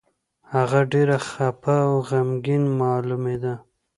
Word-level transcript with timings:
هغه 0.53 0.79
ډېر 0.93 1.09
خپه 1.27 1.75
او 1.87 1.93
غمګين 2.09 2.63
مالومېده. 2.79 3.53